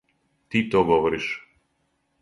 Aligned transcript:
Ти 0.49 0.63
то 0.69 0.83
говориш! 0.83 1.47